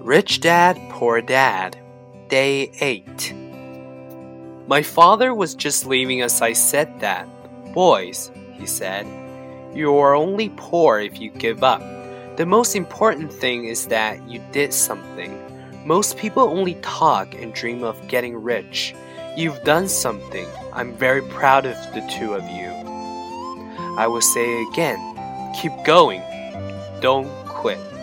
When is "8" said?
2.80-3.34